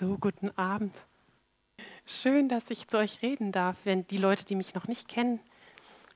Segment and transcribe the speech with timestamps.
[0.00, 0.96] So, guten Abend.
[2.06, 5.40] Schön, dass ich zu euch reden darf, wenn die Leute, die mich noch nicht kennen.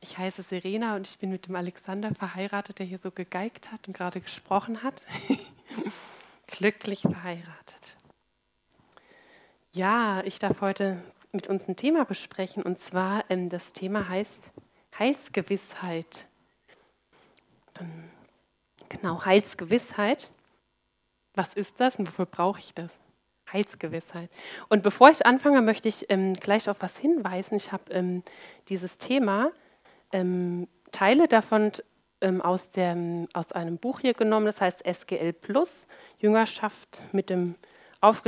[0.01, 3.87] Ich heiße Serena und ich bin mit dem Alexander verheiratet, der hier so gegeigt hat
[3.87, 5.03] und gerade gesprochen hat.
[6.47, 7.99] Glücklich verheiratet.
[9.73, 14.51] Ja, ich darf heute mit uns ein Thema besprechen und zwar ähm, das Thema heißt
[14.99, 16.27] Heilsgewissheit.
[17.75, 18.11] Dann,
[18.89, 20.31] genau, Heilsgewissheit.
[21.35, 22.91] Was ist das und wofür brauche ich das?
[23.55, 24.29] Heilsgewissheit.
[24.69, 27.55] Und bevor ich anfange, möchte ich ähm, gleich auf was hinweisen.
[27.55, 28.23] Ich habe ähm,
[28.69, 29.53] dieses Thema,
[30.13, 31.73] ähm, Teile davon
[32.21, 35.87] ähm, aus, dem, aus einem Buch hier genommen, das heißt SGL Plus,
[36.19, 37.55] Jüngerschaft mit, dem,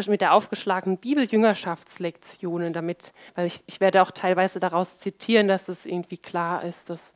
[0.07, 5.69] mit der aufgeschlagenen Bibel, Jüngerschaftslektionen, damit, weil ich, ich werde auch teilweise daraus zitieren, dass
[5.69, 7.15] es irgendwie klar ist, dass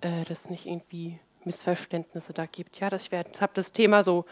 [0.00, 2.78] äh, nicht irgendwie Missverständnisse da gibt.
[2.80, 4.24] Ja, dass ich habe das Thema so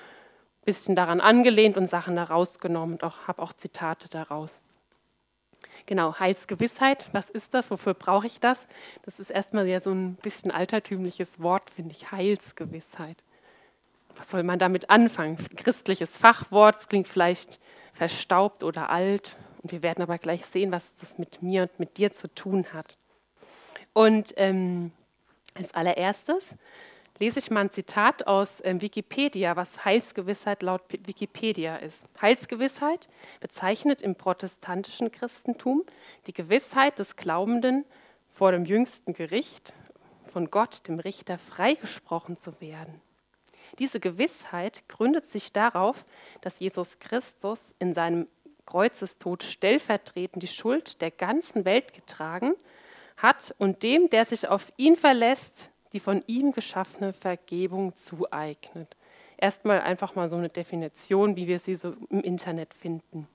[0.69, 4.61] bisschen daran angelehnt und Sachen da rausgenommen und auch, habe auch Zitate daraus.
[5.87, 7.71] Genau, Heilsgewissheit, was ist das?
[7.71, 8.67] Wofür brauche ich das?
[9.05, 13.17] Das ist erstmal ja so ein bisschen altertümliches Wort, finde ich, Heilsgewissheit.
[14.15, 15.39] Was soll man damit anfangen?
[15.57, 17.59] Christliches Fachwort, es klingt vielleicht
[17.95, 19.39] verstaubt oder alt.
[19.63, 22.67] Und wir werden aber gleich sehen, was das mit mir und mit dir zu tun
[22.75, 22.99] hat.
[23.95, 24.93] Und ähm,
[25.55, 26.57] als allererstes
[27.19, 32.05] lese ich mal ein Zitat aus äh, Wikipedia, was Heilsgewissheit laut Wikipedia ist.
[32.21, 33.09] Heilsgewissheit
[33.41, 35.85] bezeichnet im protestantischen Christentum
[36.27, 37.85] die Gewissheit des Glaubenden,
[38.33, 39.75] vor dem jüngsten Gericht
[40.33, 43.01] von Gott, dem Richter, freigesprochen zu werden.
[43.81, 46.05] Diese Gewissheit gründet sich darauf,
[46.41, 48.29] dass Jesus Christus in seinem
[48.65, 52.55] Kreuzestod stellvertretend die Schuld der ganzen Welt getragen
[53.17, 58.97] hat und dem, der sich auf ihn verlässt, die von ihm geschaffene Vergebung zueignet.
[59.37, 63.29] Erstmal einfach mal so eine Definition, wie wir sie so im Internet finden.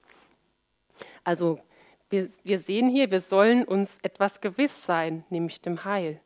[1.24, 1.59] Also
[2.09, 6.19] wir, wir sehen hier, wir sollen uns etwas gewiss sein, nämlich dem Heil.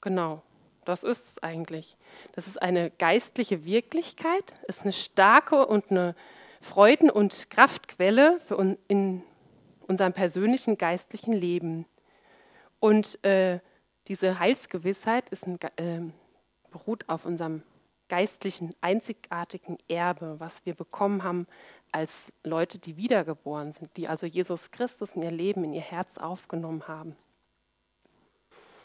[0.00, 0.42] Genau,
[0.84, 1.96] das ist es eigentlich.
[2.32, 6.14] Das ist eine geistliche Wirklichkeit, ist eine starke und eine
[6.60, 9.22] Freuden- und Kraftquelle für un, in
[9.86, 11.86] unserem persönlichen geistlichen Leben.
[12.80, 13.60] Und äh,
[14.08, 16.00] diese Heilsgewissheit ist ein, äh,
[16.70, 17.62] beruht auf unserem
[18.08, 21.46] geistlichen, einzigartigen Erbe, was wir bekommen haben
[21.92, 26.18] als Leute, die wiedergeboren sind, die also Jesus Christus in ihr Leben, in ihr Herz
[26.18, 27.16] aufgenommen haben.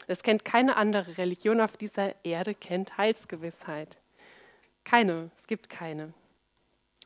[0.06, 3.98] Es kennt keine andere Religion auf dieser Erde, kennt Heilsgewissheit.
[4.84, 6.12] Keine, es gibt keine.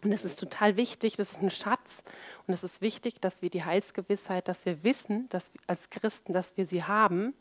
[0.03, 2.03] Und es ist total wichtig, das ist ein Schatz.
[2.47, 6.33] Und es ist wichtig, dass wir die Heilsgewissheit, dass wir wissen, dass wir als Christen,
[6.33, 7.35] dass wir sie haben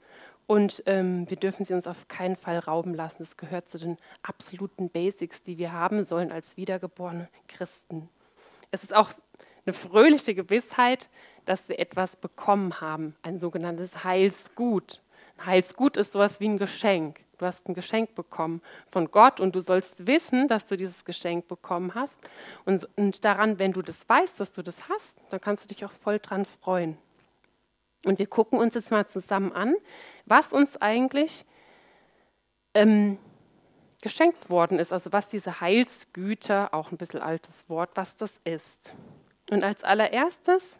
[0.47, 3.17] und ähm, wir dürfen sie uns auf keinen Fall rauben lassen.
[3.19, 8.09] Das gehört zu den absoluten Basics, die wir haben sollen als wiedergeborene Christen.
[8.71, 9.11] Es ist auch
[9.65, 11.09] eine fröhliche Gewissheit,
[11.45, 15.01] dass wir etwas bekommen haben, ein sogenanntes Heilsgut.
[15.37, 17.19] Ein Heilsgut ist sowas wie ein Geschenk.
[17.37, 21.47] Du hast ein Geschenk bekommen von Gott und du sollst wissen, dass du dieses Geschenk
[21.47, 22.15] bekommen hast.
[22.63, 25.83] Und, und daran, wenn du das weißt, dass du das hast, dann kannst du dich
[25.83, 26.97] auch voll dran freuen.
[28.05, 29.75] Und wir gucken uns jetzt mal zusammen an,
[30.25, 31.45] was uns eigentlich
[32.73, 33.17] ähm,
[34.01, 38.93] geschenkt worden ist, also was diese Heilsgüter, auch ein bisschen altes Wort, was das ist.
[39.49, 40.77] Und als allererstes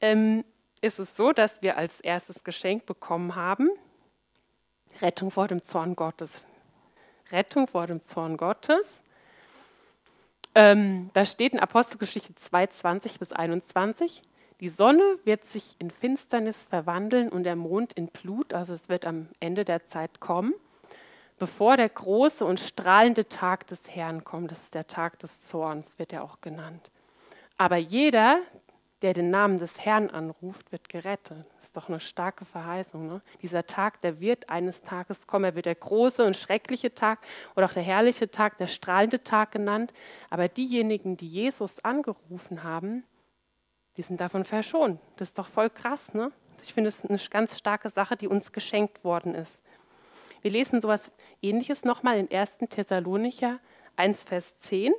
[0.00, 0.44] ähm,
[0.80, 3.70] ist es so, dass wir als erstes Geschenk bekommen haben,
[5.00, 6.46] Rettung vor dem Zorn Gottes.
[7.30, 8.86] Rettung vor dem Zorn Gottes.
[10.54, 14.22] Ähm, da steht in Apostelgeschichte 2, 20 bis 21,
[14.60, 19.06] die Sonne wird sich in Finsternis verwandeln und der Mond in Blut, also es wird
[19.06, 20.54] am Ende der Zeit kommen,
[21.38, 24.50] bevor der große und strahlende Tag des Herrn kommt.
[24.50, 26.90] Das ist der Tag des Zorns, wird er auch genannt.
[27.56, 28.40] Aber jeder,
[29.00, 31.46] der den Namen des Herrn anruft, wird gerettet.
[31.56, 33.06] Das ist doch eine starke Verheißung.
[33.06, 33.22] Ne?
[33.40, 35.46] Dieser Tag, der wird eines Tages kommen.
[35.46, 37.20] Er wird der große und schreckliche Tag
[37.56, 39.94] oder auch der herrliche Tag, der strahlende Tag genannt.
[40.28, 43.04] Aber diejenigen, die Jesus angerufen haben,
[44.00, 44.98] die sind davon verschont.
[45.16, 46.32] Das ist doch voll krass, ne?
[46.62, 49.60] Ich finde es eine ganz starke Sache, die uns geschenkt worden ist.
[50.40, 51.10] Wir lesen sowas
[51.42, 52.60] ähnliches nochmal in 1.
[52.70, 53.58] Thessalonicher
[53.96, 54.94] 1, Vers 10.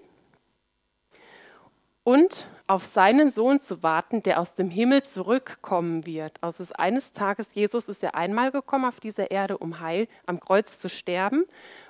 [2.03, 6.37] Und auf seinen Sohn zu warten, der aus dem Himmel zurückkommen wird.
[6.43, 10.77] Also eines Tages, Jesus ist ja einmal gekommen auf diese Erde, um heil am Kreuz
[10.77, 11.45] zu sterben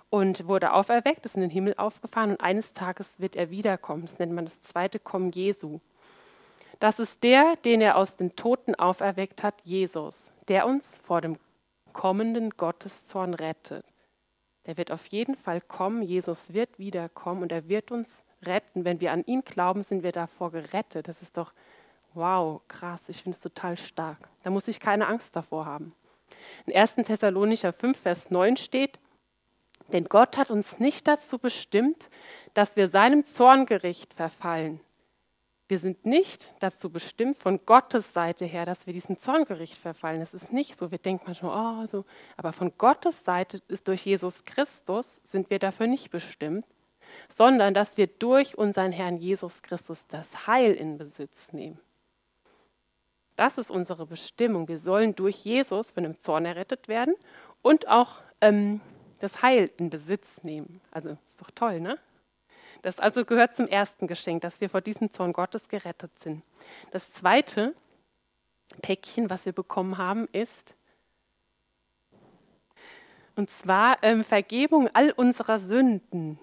[0.09, 4.05] und wurde auferweckt, ist in den Himmel aufgefahren und eines Tages wird er wiederkommen.
[4.05, 5.81] Das nennt man das zweite Kommen Jesu.
[6.81, 11.37] Das ist der, den er aus den Toten auferweckt hat, Jesus, der uns vor dem
[11.93, 13.85] kommenden Gotteszorn rettet.
[14.65, 18.83] Der wird auf jeden Fall kommen, Jesus wird wiederkommen und er wird uns retten.
[18.83, 21.07] Wenn wir an ihn glauben, sind wir davor gerettet.
[21.07, 21.53] Das ist doch,
[22.15, 23.01] wow, krass.
[23.09, 24.17] Ich finde es total stark.
[24.41, 25.93] Da muss ich keine Angst davor haben.
[26.65, 26.95] In 1.
[26.95, 28.97] Thessalonicher 5, Vers 9 steht,
[29.93, 32.09] denn Gott hat uns nicht dazu bestimmt,
[32.55, 34.81] dass wir seinem Zorngericht verfallen.
[35.71, 40.19] Wir sind nicht dazu bestimmt, von Gottes Seite her, dass wir diesem Zorngericht verfallen.
[40.19, 40.91] Das ist nicht so.
[40.91, 42.03] Wir denken manchmal, oh, so.
[42.35, 46.65] Aber von Gottes Seite ist durch Jesus Christus sind wir dafür nicht bestimmt,
[47.29, 51.79] sondern dass wir durch unseren Herrn Jesus Christus das Heil in Besitz nehmen.
[53.37, 54.67] Das ist unsere Bestimmung.
[54.67, 57.15] Wir sollen durch Jesus von dem Zorn errettet werden
[57.61, 58.81] und auch ähm,
[59.21, 60.81] das Heil in Besitz nehmen.
[60.91, 61.97] Also ist doch toll, ne?
[62.81, 66.43] Das also gehört zum ersten Geschenk, dass wir vor diesem Zorn Gottes gerettet sind.
[66.91, 67.75] Das zweite
[68.81, 70.75] Päckchen, was wir bekommen haben, ist,
[73.35, 76.37] und zwar ähm, Vergebung all unserer Sünden.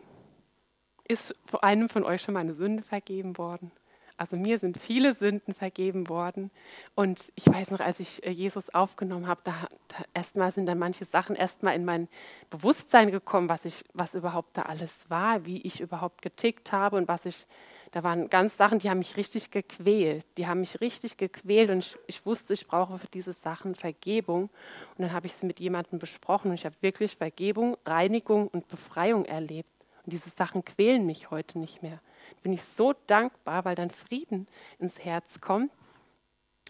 [1.05, 3.71] Ist einem von euch schon mal eine Sünde vergeben worden?
[4.19, 6.51] Also mir sind viele Sünden vergeben worden.
[6.97, 9.55] Und ich weiß noch, als ich äh, Jesus aufgenommen habe, da,
[9.87, 12.09] da erstmal sind dann manche Sachen erstmal in mein
[12.51, 17.07] Bewusstsein gekommen, was ich, was überhaupt da alles war, wie ich überhaupt getickt habe und
[17.07, 17.47] was ich,
[17.93, 20.27] da waren ganz Sachen, die haben mich richtig gequält.
[20.37, 24.51] Die haben mich richtig gequält und ich, ich wusste, ich brauche für diese Sachen Vergebung.
[24.97, 28.67] Und dann habe ich sie mit jemandem besprochen und ich habe wirklich Vergebung, Reinigung und
[28.67, 29.71] Befreiung erlebt.
[30.05, 32.01] Und diese Sachen quälen mich heute nicht mehr
[32.43, 34.47] bin ich so dankbar, weil dann Frieden
[34.79, 35.71] ins Herz kommt.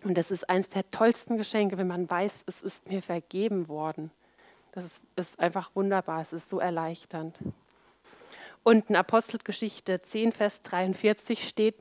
[0.05, 4.11] Und das ist eines der tollsten Geschenke, wenn man weiß, es ist mir vergeben worden.
[4.73, 7.39] Das ist, ist einfach wunderbar, es ist so erleichternd.
[8.63, 11.75] Und in Apostelgeschichte 10, Vers 43 steht,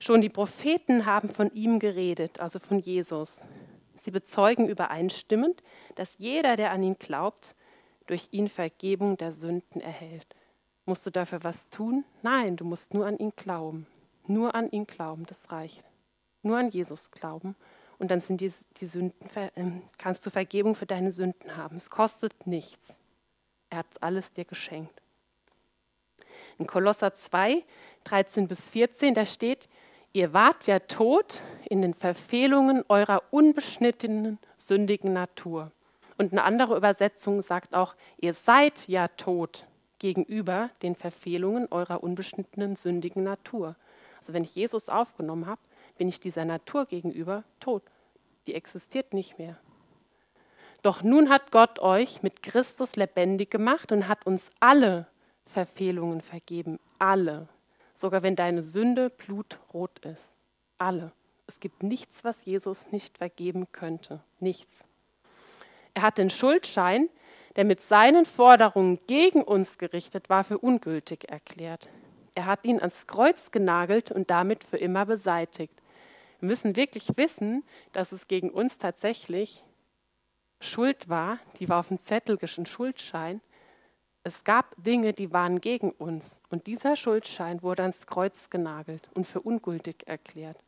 [0.00, 3.40] schon die Propheten haben von ihm geredet, also von Jesus.
[3.96, 5.62] Sie bezeugen übereinstimmend,
[5.96, 7.54] dass jeder, der an ihn glaubt,
[8.06, 10.34] durch ihn Vergebung der Sünden erhält.
[10.88, 12.06] Musst du dafür was tun?
[12.22, 13.86] Nein, du musst nur an ihn glauben.
[14.26, 15.84] Nur an ihn glauben, das reicht.
[16.40, 17.56] Nur an Jesus glauben.
[17.98, 21.76] Und dann sind die, die Sünden, ähm, kannst du Vergebung für deine Sünden haben.
[21.76, 22.96] Es kostet nichts.
[23.68, 25.02] Er hat alles dir geschenkt.
[26.56, 27.62] In Kolosser 2,
[28.04, 29.68] 13 bis 14, da steht,
[30.14, 35.70] ihr wart ja tot in den Verfehlungen eurer unbeschnittenen, sündigen Natur.
[36.16, 39.67] Und eine andere Übersetzung sagt auch, ihr seid ja tot
[39.98, 43.76] gegenüber den Verfehlungen eurer unbeschnittenen sündigen Natur.
[44.18, 45.60] Also wenn ich Jesus aufgenommen habe,
[45.96, 47.82] bin ich dieser Natur gegenüber tot.
[48.46, 49.56] Die existiert nicht mehr.
[50.82, 55.06] Doch nun hat Gott euch mit Christus lebendig gemacht und hat uns alle
[55.46, 56.78] Verfehlungen vergeben.
[56.98, 57.48] Alle.
[57.94, 60.22] Sogar wenn deine Sünde blutrot ist.
[60.78, 61.12] Alle.
[61.48, 64.20] Es gibt nichts, was Jesus nicht vergeben könnte.
[64.38, 64.72] Nichts.
[65.94, 67.08] Er hat den Schuldschein,
[67.58, 71.88] der mit seinen Forderungen gegen uns gerichtet war, für ungültig erklärt.
[72.36, 75.74] Er hat ihn ans Kreuz genagelt und damit für immer beseitigt.
[76.38, 79.64] Wir müssen wirklich wissen, dass es gegen uns tatsächlich
[80.60, 83.40] Schuld war, die war auf dem Zettel, ein Schuldschein.
[84.22, 86.40] Es gab Dinge, die waren gegen uns.
[86.50, 90.62] Und dieser Schuldschein wurde ans Kreuz genagelt und für ungültig erklärt.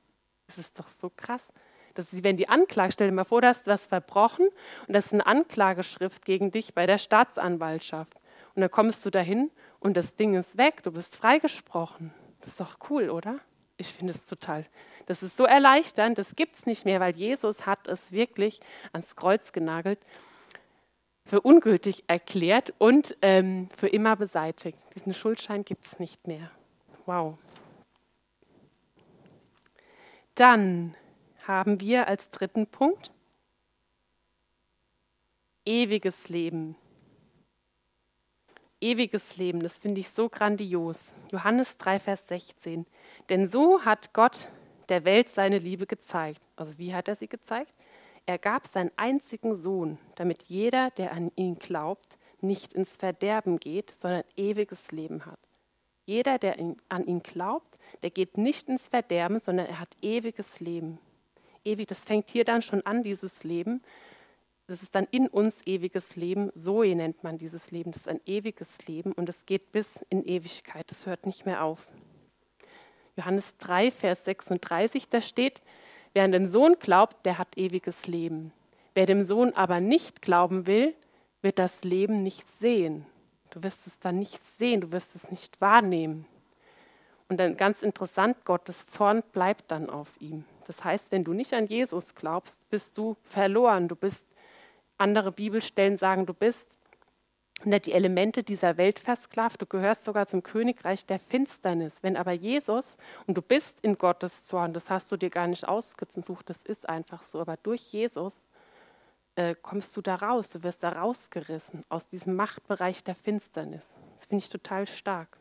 [0.48, 1.46] Das ist doch so krass.
[1.94, 4.48] Das ist, wenn die Anklage, stell dir mal vor, du hast was verbrochen
[4.86, 8.20] und das ist eine Anklageschrift gegen dich bei der Staatsanwaltschaft.
[8.54, 12.12] Und dann kommst du dahin und das Ding ist weg, du bist freigesprochen.
[12.40, 13.40] Das ist doch cool, oder?
[13.76, 14.66] Ich finde es total.
[15.06, 18.60] Das ist so erleichternd, das gibt es nicht mehr, weil Jesus hat es wirklich
[18.92, 19.98] ans Kreuz genagelt,
[21.24, 24.78] für ungültig erklärt und ähm, für immer beseitigt.
[24.94, 26.50] Diesen Schuldschein gibt es nicht mehr.
[27.06, 27.38] Wow.
[30.34, 30.94] Dann
[31.46, 33.12] haben wir als dritten Punkt
[35.64, 36.76] ewiges Leben.
[38.80, 40.98] Ewiges Leben, das finde ich so grandios.
[41.30, 42.86] Johannes 3, Vers 16.
[43.28, 44.48] Denn so hat Gott
[44.88, 46.40] der Welt seine Liebe gezeigt.
[46.56, 47.72] Also wie hat er sie gezeigt?
[48.26, 53.94] Er gab seinen einzigen Sohn, damit jeder, der an ihn glaubt, nicht ins Verderben geht,
[53.98, 55.38] sondern ewiges Leben hat.
[56.06, 56.56] Jeder, der
[56.88, 60.98] an ihn glaubt, der geht nicht ins Verderben, sondern er hat ewiges Leben
[61.64, 63.82] ewig, das fängt hier dann schon an, dieses Leben.
[64.66, 66.52] Das ist dann in uns ewiges Leben.
[66.54, 67.90] Zoe nennt man dieses Leben.
[67.90, 70.88] Das ist ein ewiges Leben und es geht bis in Ewigkeit.
[70.90, 71.88] Das hört nicht mehr auf.
[73.16, 75.62] Johannes 3, Vers 36, da steht,
[76.14, 78.52] wer an den Sohn glaubt, der hat ewiges Leben.
[78.94, 80.94] Wer dem Sohn aber nicht glauben will,
[81.42, 83.06] wird das Leben nicht sehen.
[83.50, 86.26] Du wirst es dann nicht sehen, du wirst es nicht wahrnehmen.
[87.28, 90.44] Und dann ganz interessant, Gottes Zorn bleibt dann auf ihm.
[90.70, 93.88] Das heißt, wenn du nicht an Jesus glaubst, bist du verloren.
[93.88, 94.24] Du bist,
[94.98, 96.76] andere Bibelstellen sagen, du bist
[97.64, 99.60] und er die Elemente dieser Welt versklavt.
[99.60, 101.94] Du gehörst sogar zum Königreich der Finsternis.
[102.02, 105.66] Wenn aber Jesus, und du bist in Gottes Zorn, das hast du dir gar nicht
[105.66, 108.44] ausgesucht, das ist einfach so, aber durch Jesus
[109.34, 113.82] äh, kommst du da raus, du wirst da rausgerissen aus diesem Machtbereich der Finsternis.
[114.18, 115.36] Das finde ich total stark.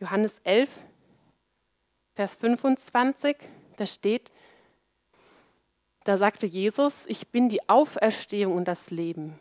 [0.00, 0.68] Johannes 11,
[2.16, 3.36] Vers 25,
[3.76, 4.32] da steht,
[6.04, 9.38] da sagte Jesus, ich bin die Auferstehung und das Leben.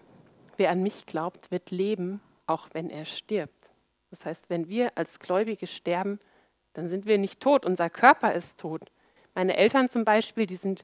[0.58, 3.70] Wer an mich glaubt, wird leben, auch wenn er stirbt.
[4.10, 6.20] Das heißt, wenn wir als Gläubige sterben,
[6.74, 8.92] dann sind wir nicht tot, unser Körper ist tot.
[9.36, 10.84] Meine Eltern zum Beispiel, die sind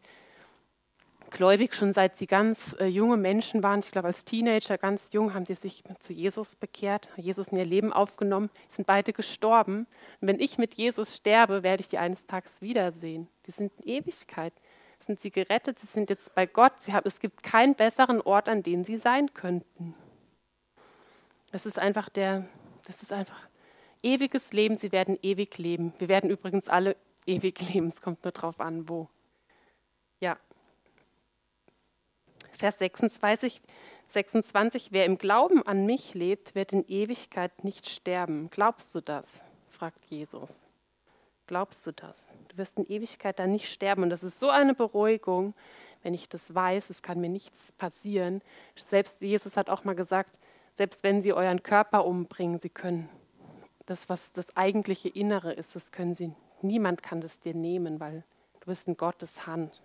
[1.31, 3.79] gläubig schon seit sie ganz äh, junge Menschen waren.
[3.79, 7.65] Ich glaube, als Teenager, ganz jung, haben sie sich zu Jesus bekehrt, Jesus in ihr
[7.65, 9.87] Leben aufgenommen, sind beide gestorben.
[10.19, 13.27] Und wenn ich mit Jesus sterbe, werde ich die eines Tages wiedersehen.
[13.47, 14.53] Die sind in Ewigkeit
[15.05, 16.73] sind sie gerettet, sie sind jetzt bei Gott.
[16.87, 19.95] Haben, es gibt keinen besseren Ort, an dem sie sein könnten.
[21.51, 22.47] Das ist einfach der,
[22.85, 23.47] das ist einfach
[24.03, 24.77] ewiges Leben.
[24.77, 25.93] Sie werden ewig leben.
[25.99, 26.95] Wir werden übrigens alle
[27.25, 27.87] ewig leben.
[27.87, 29.09] Es kommt nur darauf an, wo.
[30.19, 30.37] Ja.
[32.61, 33.59] Vers 26,
[34.05, 34.91] 26.
[34.91, 38.51] Wer im Glauben an mich lebt, wird in Ewigkeit nicht sterben.
[38.51, 39.25] Glaubst du das?
[39.71, 40.61] fragt Jesus.
[41.47, 42.15] Glaubst du das?
[42.49, 44.03] Du wirst in Ewigkeit dann nicht sterben.
[44.03, 45.55] Und das ist so eine Beruhigung,
[46.03, 48.43] wenn ich das weiß, es kann mir nichts passieren.
[48.85, 50.37] Selbst Jesus hat auch mal gesagt,
[50.75, 53.09] selbst wenn sie euren Körper umbringen, sie können
[53.87, 58.23] das, was das eigentliche Innere ist, das können sie, niemand kann das dir nehmen, weil
[58.59, 59.81] du bist in Gottes Hand.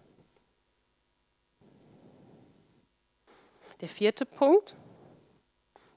[3.80, 4.74] Der vierte Punkt,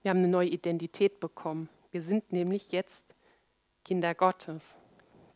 [0.01, 1.69] wir haben eine neue Identität bekommen.
[1.91, 3.15] Wir sind nämlich jetzt
[3.86, 4.62] Kinder Gottes.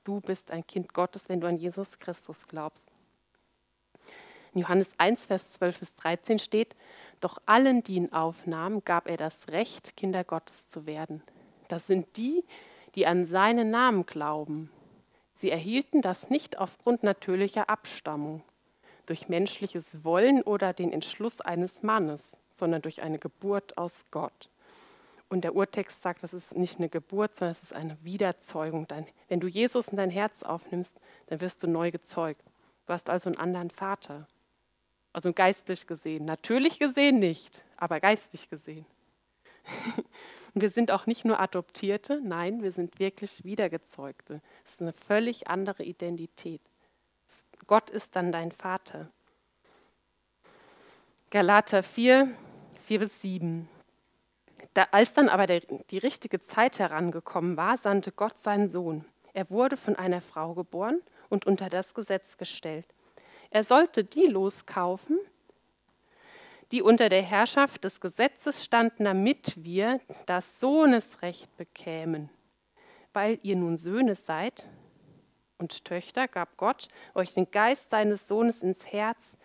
[0.04, 2.90] Du bist ein Kind Gottes, wenn du an Jesus Christus glaubst.
[4.54, 6.76] In Johannes 1, Vers 12 bis 13 steht,
[7.22, 11.24] doch allen, die ihn aufnahmen, gab er das Recht, Kinder Gottes zu werden.
[11.70, 12.44] Das sind die,
[12.96, 14.70] die an seinen Namen glauben.
[15.36, 18.44] Sie erhielten das nicht aufgrund natürlicher Abstammung,
[19.06, 24.50] durch menschliches Wollen oder den Entschluss eines Mannes, sondern durch eine Geburt aus Gott.
[25.30, 28.88] Und der Urtext sagt, das ist nicht eine Geburt, sondern es ist eine Wiederzeugung.
[29.28, 30.96] Wenn du Jesus in dein Herz aufnimmst,
[31.28, 32.44] dann wirst du neu gezeugt.
[32.86, 34.28] Du hast also einen anderen Vater.
[35.12, 36.26] Also geistlich gesehen.
[36.26, 38.86] Natürlich gesehen nicht, aber geistlich gesehen.
[40.54, 44.42] Und wir sind auch nicht nur Adoptierte, nein, wir sind wirklich Wiedergezeugte.
[44.64, 46.62] Das ist eine völlig andere Identität.
[47.68, 49.10] Gott ist dann dein Vater.
[51.30, 52.30] Galater 4,
[52.86, 53.70] 4 bis 7.
[54.74, 59.06] Da, als dann aber der, die richtige Zeit herangekommen war, sandte Gott seinen Sohn.
[59.34, 62.86] Er wurde von einer Frau geboren und unter das Gesetz gestellt.
[63.50, 65.20] Er sollte die loskaufen,
[66.72, 72.30] die unter der Herrschaft des Gesetzes standen, damit wir das Sohnesrecht bekämen.
[73.14, 74.66] Weil ihr nun Söhne seid
[75.58, 79.38] und Töchter, gab Gott euch den Geist seines Sohnes ins Herz,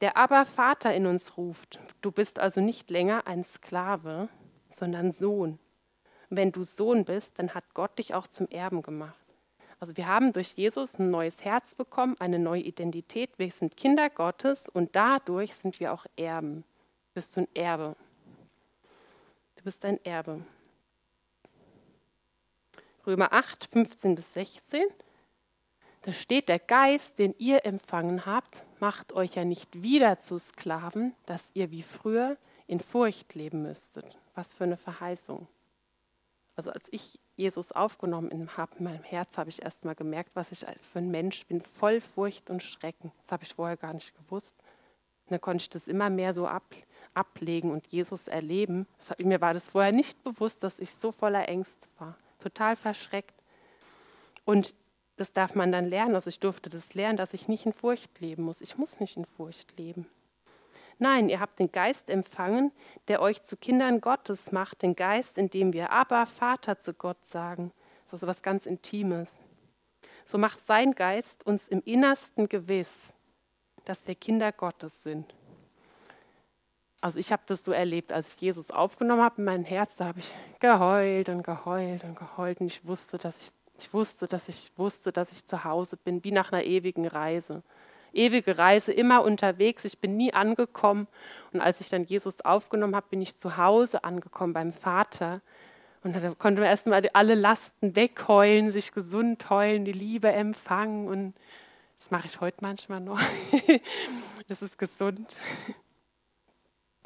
[0.00, 1.78] der aber Vater in uns ruft.
[2.00, 4.28] Du bist also nicht länger ein Sklave,
[4.70, 5.58] sondern Sohn.
[6.28, 9.18] Wenn du Sohn bist, dann hat Gott dich auch zum Erben gemacht.
[9.78, 13.38] Also wir haben durch Jesus ein neues Herz bekommen, eine neue Identität.
[13.38, 16.64] Wir sind Kinder Gottes und dadurch sind wir auch Erben.
[17.14, 17.94] Bist du ein Erbe.
[19.56, 20.42] Du bist ein Erbe.
[23.06, 24.82] Römer 8, 15 bis 16.
[26.06, 31.16] Da steht, der Geist, den ihr empfangen habt, macht euch ja nicht wieder zu Sklaven,
[31.26, 32.36] dass ihr wie früher
[32.68, 34.16] in Furcht leben müsstet.
[34.36, 35.48] Was für eine Verheißung.
[36.54, 40.52] Also als ich Jesus aufgenommen habe in meinem Herz, habe ich erst mal gemerkt, was
[40.52, 43.10] ich für ein Mensch bin, voll Furcht und Schrecken.
[43.22, 44.54] Das habe ich vorher gar nicht gewusst.
[45.24, 46.72] Und dann konnte ich das immer mehr so ab,
[47.14, 48.86] ablegen und Jesus erleben.
[48.98, 53.34] Das, mir war das vorher nicht bewusst, dass ich so voller Ängste war, total verschreckt.
[54.44, 54.72] Und
[55.16, 56.14] das darf man dann lernen.
[56.14, 58.60] Also ich durfte das lernen, dass ich nicht in Furcht leben muss.
[58.60, 60.06] Ich muss nicht in Furcht leben.
[60.98, 62.72] Nein, ihr habt den Geist empfangen,
[63.08, 67.24] der euch zu Kindern Gottes macht, den Geist, in dem wir aber Vater zu Gott
[67.26, 67.72] sagen.
[68.06, 69.30] Das ist also was ganz Intimes.
[70.24, 72.90] So macht sein Geist uns im Innersten gewiss,
[73.84, 75.34] dass wir Kinder Gottes sind.
[77.00, 80.06] Also ich habe das so erlebt, als ich Jesus aufgenommen habe in mein Herz, da
[80.06, 84.48] habe ich geheult und geheult und geheult und ich wusste, dass ich, ich wusste, dass
[84.48, 87.62] ich wusste, dass ich zu Hause bin, wie nach einer ewigen Reise
[88.16, 89.84] ewige Reise, immer unterwegs.
[89.84, 91.06] Ich bin nie angekommen.
[91.52, 95.40] Und als ich dann Jesus aufgenommen habe, bin ich zu Hause angekommen beim Vater.
[96.02, 101.08] Und da konnte man erstmal alle Lasten wegheulen, sich gesund heulen, die Liebe empfangen.
[101.08, 101.34] Und
[101.98, 103.20] das mache ich heute manchmal noch.
[104.48, 105.34] das ist gesund.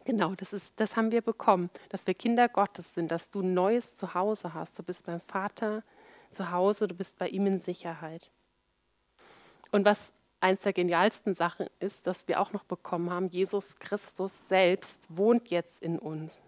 [0.04, 3.54] Genau, das, ist, das haben wir bekommen, dass wir Kinder Gottes sind, dass du ein
[3.54, 4.78] neues Zuhause hast.
[4.78, 5.82] Du bist beim Vater
[6.30, 8.30] zu Hause, du bist bei ihm in Sicherheit.
[9.70, 14.32] Und was eins der genialsten Sachen ist, dass wir auch noch bekommen haben, Jesus Christus
[14.48, 16.40] selbst wohnt jetzt in uns.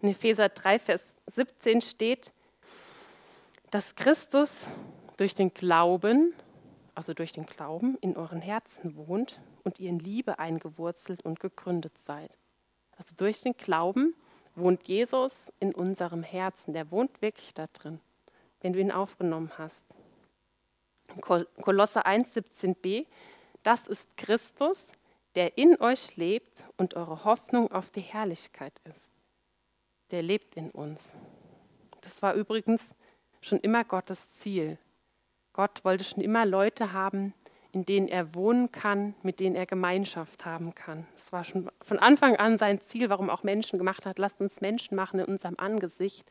[0.00, 2.32] In Epheser 3, Vers 17 steht,
[3.70, 4.66] dass Christus
[5.18, 6.32] durch den Glauben,
[6.94, 11.92] also durch den Glauben, in euren Herzen wohnt und ihr in Liebe eingewurzelt und gegründet
[12.06, 12.36] seid.
[12.96, 14.14] Also durch den Glauben
[14.54, 16.72] wohnt Jesus in unserem Herzen.
[16.72, 18.00] Der wohnt wirklich da drin,
[18.60, 19.84] wenn du ihn aufgenommen hast.
[21.20, 23.06] Kolosser 1, 17b,
[23.62, 24.86] das ist Christus,
[25.34, 29.06] der in euch lebt und eure Hoffnung auf die Herrlichkeit ist.
[30.10, 31.14] Der lebt in uns.
[32.00, 32.94] Das war übrigens
[33.40, 34.78] schon immer Gottes Ziel.
[35.52, 37.34] Gott wollte schon immer Leute haben,
[37.72, 41.06] in denen er wohnen kann, mit denen er Gemeinschaft haben kann.
[41.14, 44.18] Das war schon von Anfang an sein Ziel, warum auch Menschen gemacht hat.
[44.18, 46.24] Lasst uns Menschen machen in unserem Angesicht.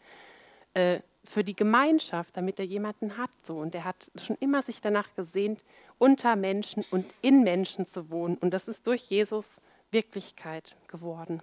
[0.74, 3.30] Äh, für die Gemeinschaft, damit er jemanden hat.
[3.44, 3.58] So.
[3.58, 5.64] Und er hat schon immer sich danach gesehnt,
[5.98, 8.38] unter Menschen und in Menschen zu wohnen.
[8.38, 9.58] Und das ist durch Jesus
[9.92, 11.42] Wirklichkeit geworden.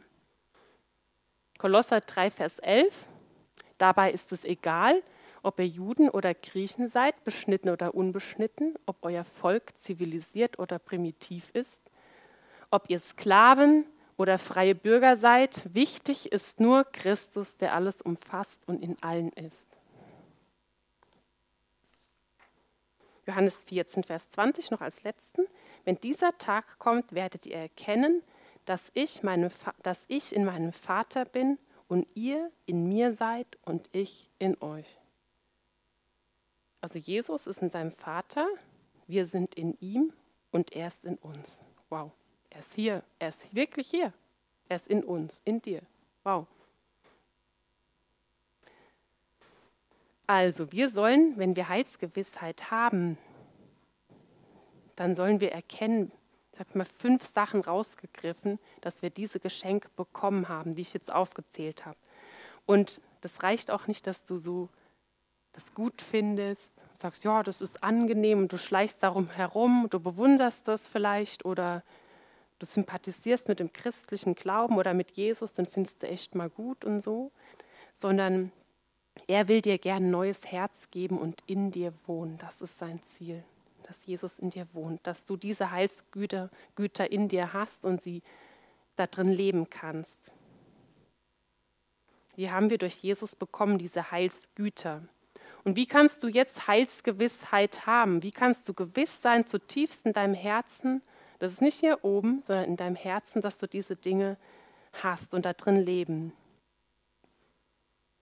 [1.59, 2.95] Kolosser 3, Vers 11.
[3.79, 5.03] Dabei ist es egal,
[5.43, 11.51] ob ihr Juden oder Griechen seid, beschnitten oder unbeschnitten, ob euer Volk zivilisiert oder primitiv
[11.53, 11.81] ist,
[12.71, 13.85] ob ihr Sklaven
[14.17, 15.63] oder freie Bürger seid.
[15.75, 19.67] Wichtig ist nur Christus, der alles umfasst und in allen ist.
[23.27, 25.43] Johannes 14, Vers 20 noch als letzten.
[25.85, 28.23] Wenn dieser Tag kommt, werdet ihr erkennen,
[28.65, 29.51] dass ich, meine,
[29.83, 31.59] dass ich in meinem Vater bin
[31.89, 34.87] und ihr in mir seid und ich in euch.
[36.81, 38.47] Also Jesus ist in seinem Vater,
[39.07, 40.13] wir sind in ihm
[40.53, 41.61] und er ist in uns.
[41.89, 42.13] Wow,
[42.57, 44.15] er ist hier, er ist wirklich hier.
[44.71, 45.83] Er ist in uns, in dir.
[46.25, 46.47] Wow.
[50.27, 53.19] Also, wir sollen, wenn wir Heilsgewissheit haben,
[54.97, 56.11] dann sollen wir erkennen,
[56.55, 61.13] ich habe mal fünf Sachen rausgegriffen, dass wir diese Geschenke bekommen haben, die ich jetzt
[61.13, 61.99] aufgezählt habe.
[62.65, 64.71] Und das reicht auch nicht, dass du so
[65.53, 70.67] das gut findest, sagst, ja, das ist angenehm und du schleichst darum herum, du bewunderst
[70.67, 71.83] das vielleicht oder
[72.59, 76.85] du sympathisierst mit dem christlichen Glauben oder mit Jesus, dann findest du echt mal gut
[76.85, 77.31] und so,
[77.95, 78.53] sondern
[79.27, 82.39] er will dir gern ein neues Herz geben und in dir wohnen.
[82.39, 83.43] Das ist sein Ziel,
[83.83, 88.23] dass Jesus in dir wohnt, dass du diese Heilsgüter Güter in dir hast und sie
[88.97, 90.31] da drin leben kannst.
[92.37, 95.03] Die haben wir durch Jesus bekommen, diese Heilsgüter.
[95.65, 98.23] Und wie kannst du jetzt Heilsgewissheit haben?
[98.23, 101.03] Wie kannst du gewiss sein, zutiefst in deinem Herzen,
[101.39, 104.37] das ist nicht hier oben, sondern in deinem Herzen, dass du diese Dinge
[105.03, 106.33] hast und da drin leben.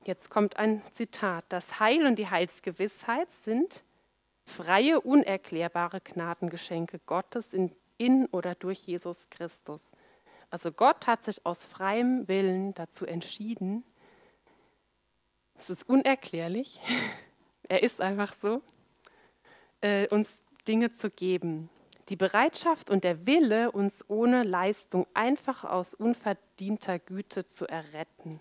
[0.04, 1.44] Jetzt kommt ein Zitat.
[1.48, 3.84] Das Heil und die Heilsgewissheit sind
[4.44, 9.92] freie, unerklärbare Gnadengeschenke Gottes in, in oder durch Jesus Christus.
[10.50, 13.84] Also Gott hat sich aus freiem Willen dazu entschieden,
[15.56, 16.80] es ist unerklärlich,
[17.68, 18.60] er ist einfach so,
[19.80, 21.70] äh, uns Dinge zu geben.
[22.08, 28.40] Die Bereitschaft und der Wille, uns ohne Leistung einfach aus unverdienter Güte zu erretten,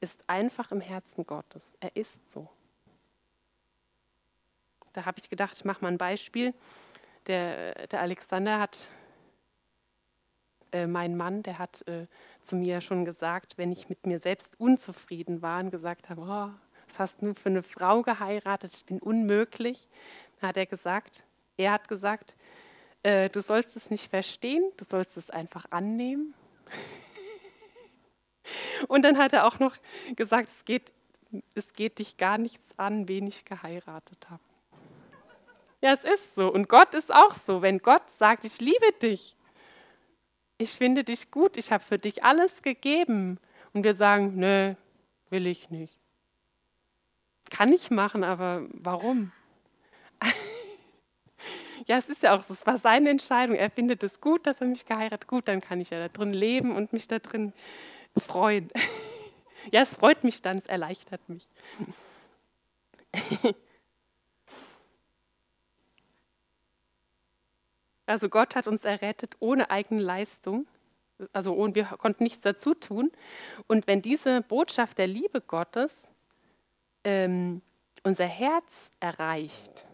[0.00, 1.74] ist einfach im Herzen Gottes.
[1.80, 2.48] Er ist so.
[4.94, 6.54] Da habe ich gedacht, ich mache mal ein Beispiel.
[7.26, 8.88] Der, der Alexander hat,
[10.72, 12.06] äh, mein Mann, der hat äh,
[12.42, 16.50] zu mir schon gesagt, wenn ich mit mir selbst unzufrieden war und gesagt habe, oh,
[16.88, 19.88] was hast du für eine Frau geheiratet, ich bin unmöglich,
[20.40, 21.24] dann hat er gesagt,
[21.56, 22.36] er hat gesagt,
[23.02, 26.34] äh, du sollst es nicht verstehen, du sollst es einfach annehmen.
[28.88, 29.76] Und dann hat er auch noch
[30.14, 30.92] gesagt, es geht,
[31.54, 34.42] es geht dich gar nichts an, wen ich geheiratet habe.
[35.80, 36.52] Ja, es ist so.
[36.52, 37.60] Und Gott ist auch so.
[37.60, 39.36] Wenn Gott sagt, ich liebe dich,
[40.58, 43.40] ich finde dich gut, ich habe für dich alles gegeben.
[43.72, 44.74] Und wir sagen, nö,
[45.30, 45.98] will ich nicht.
[47.50, 49.32] Kann ich machen, aber warum?
[51.86, 53.56] Ja, es ist ja auch es war seine Entscheidung.
[53.56, 55.28] Er findet es gut, dass er mich geheiratet.
[55.28, 57.52] Gut, dann kann ich ja da drin leben und mich da drin
[58.16, 58.68] freuen.
[59.70, 61.46] Ja, es freut mich dann, es erleichtert mich.
[68.06, 70.66] Also Gott hat uns errettet ohne eigene Leistung.
[71.32, 73.10] Also wir konnten nichts dazu tun.
[73.68, 75.96] Und wenn diese Botschaft der Liebe Gottes
[77.04, 77.62] ähm,
[78.02, 79.86] unser Herz erreicht,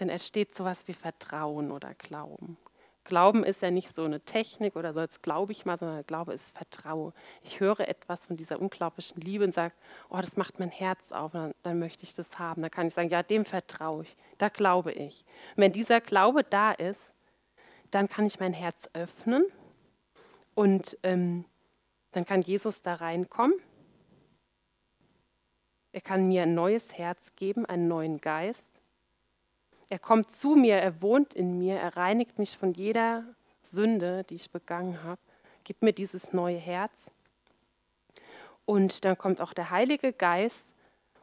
[0.00, 2.56] dann entsteht sowas wie Vertrauen oder Glauben.
[3.04, 6.32] Glauben ist ja nicht so eine Technik oder so, jetzt glaube ich mal, sondern Glaube
[6.32, 7.12] ist Vertrauen.
[7.42, 9.74] Ich höre etwas von dieser unglaublichen Liebe und sage,
[10.08, 12.62] oh, das macht mein Herz auf, dann, dann möchte ich das haben.
[12.62, 15.26] Dann kann ich sagen, ja, dem vertraue ich, da glaube ich.
[15.54, 17.12] Und wenn dieser Glaube da ist,
[17.90, 19.44] dann kann ich mein Herz öffnen
[20.54, 21.44] und ähm,
[22.12, 23.58] dann kann Jesus da reinkommen.
[25.92, 28.79] Er kann mir ein neues Herz geben, einen neuen Geist.
[29.90, 33.24] Er kommt zu mir, er wohnt in mir, er reinigt mich von jeder
[33.60, 35.20] Sünde, die ich begangen habe,
[35.64, 37.10] gibt mir dieses neue Herz.
[38.64, 40.64] Und dann kommt auch der Heilige Geist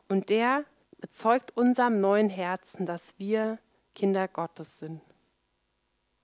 [0.10, 0.66] und der
[1.00, 3.58] bezeugt unserem neuen Herzen, dass wir
[3.96, 5.02] Kinder Gottes sind.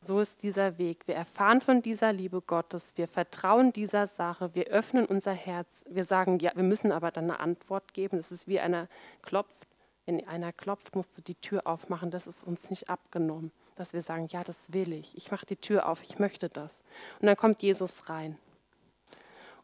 [0.01, 1.07] So ist dieser Weg.
[1.07, 6.03] Wir erfahren von dieser Liebe Gottes, wir vertrauen dieser Sache, wir öffnen unser Herz, wir
[6.03, 8.17] sagen, ja, wir müssen aber dann eine Antwort geben.
[8.17, 8.89] Es ist wie einer
[9.21, 9.72] klopft
[10.05, 12.11] wenn einer klopft, musst du die Tür aufmachen.
[12.11, 15.15] Das ist uns nicht abgenommen, dass wir sagen, ja, das will ich.
[15.15, 16.81] Ich mache die Tür auf, ich möchte das.
[17.19, 18.37] Und dann kommt Jesus rein.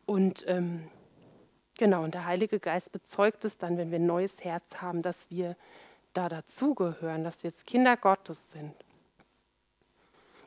[0.06, 0.88] Und ähm,
[1.78, 5.30] genau, und der Heilige Geist bezeugt es dann, wenn wir ein neues Herz haben, dass
[5.30, 5.56] wir
[6.14, 8.74] da dazugehören, dass wir jetzt Kinder Gottes sind.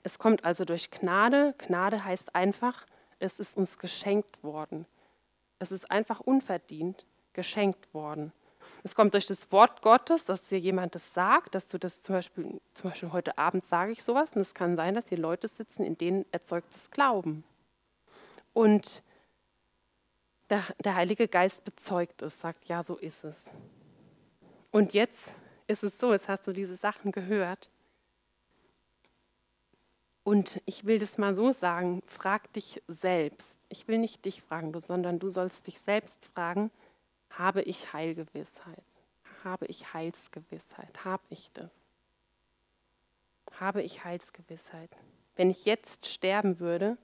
[0.02, 1.54] Es kommt also durch Gnade.
[1.58, 2.86] Gnade heißt einfach,
[3.20, 4.86] es ist uns geschenkt worden.
[5.60, 8.32] Es ist einfach unverdient geschenkt worden.
[8.84, 12.16] Es kommt durch das Wort Gottes, dass dir jemand das sagt, dass du das zum
[12.16, 15.48] Beispiel, zum Beispiel heute Abend sage ich sowas und es kann sein, dass hier Leute
[15.48, 17.44] sitzen, in denen erzeugt das Glauben.
[18.52, 19.02] Und
[20.50, 23.36] der, der Heilige Geist bezeugt es, sagt, ja, so ist es.
[24.72, 25.30] Und jetzt
[25.68, 27.70] ist es so, jetzt hast du diese Sachen gehört.
[30.24, 33.56] Und ich will das mal so sagen, frag dich selbst.
[33.68, 36.70] Ich will nicht dich fragen, sondern du sollst dich selbst fragen,
[37.38, 38.84] habe ich Heilgewissheit?
[39.44, 41.04] Habe ich Heilsgewissheit?
[41.04, 41.70] Habe ich das?
[43.58, 44.90] Habe ich Heilsgewissheit?
[45.36, 46.98] Wenn ich jetzt sterben würde,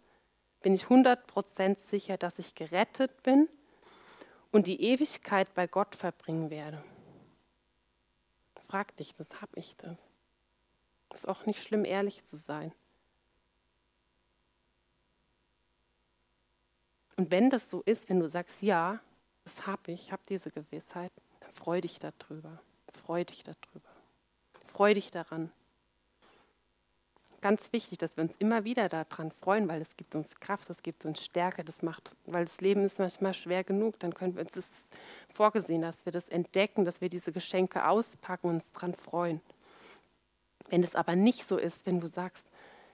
[0.60, 3.48] bin ich 100% sicher, dass ich gerettet bin
[4.50, 6.82] und die Ewigkeit bei Gott verbringen werde.
[8.68, 9.98] Frag dich, das habe ich das.
[11.14, 12.72] Ist auch nicht schlimm, ehrlich zu sein.
[17.16, 19.00] Und wenn das so ist, wenn du sagst, ja,
[19.48, 22.60] das habe ich, ich habe diese Gewissheit, dann freu dich darüber.
[23.04, 23.88] Freu dich darüber.
[24.66, 25.50] Freu dich daran.
[27.40, 30.82] Ganz wichtig, dass wir uns immer wieder daran freuen, weil es gibt uns Kraft, es
[30.82, 34.42] gibt uns Stärke, das macht, weil das Leben ist manchmal schwer genug, dann können wir
[34.42, 34.66] uns das
[35.32, 39.40] vorgesehen, dass wir das entdecken, dass wir diese Geschenke auspacken und uns daran freuen.
[40.68, 42.44] Wenn es aber nicht so ist, wenn du sagst,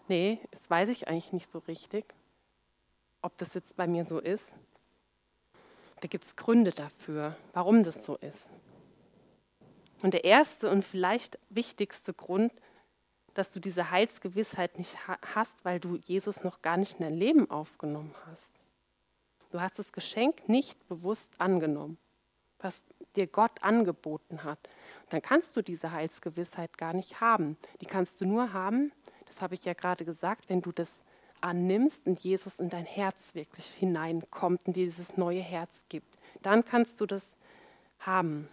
[0.08, 2.04] nee, das weiß ich eigentlich nicht so richtig,
[3.22, 4.52] ob das jetzt bei mir so ist,
[6.04, 8.46] da gibt es Gründe dafür, warum das so ist.
[10.02, 12.52] Und der erste und vielleicht wichtigste Grund,
[13.32, 14.98] dass du diese Heilsgewissheit nicht
[15.34, 18.52] hast, weil du Jesus noch gar nicht in dein Leben aufgenommen hast.
[19.50, 21.96] Du hast das Geschenk nicht bewusst angenommen,
[22.58, 22.82] was
[23.16, 24.58] dir Gott angeboten hat.
[25.08, 27.56] dann kannst du diese Heilsgewissheit gar nicht haben.
[27.80, 28.92] Die kannst du nur haben,
[29.24, 30.90] das habe ich ja gerade gesagt, wenn du das
[31.44, 36.64] annimmst und Jesus in dein Herz wirklich hineinkommt und dir dieses neue Herz gibt, dann
[36.64, 37.36] kannst du das
[37.98, 38.48] haben.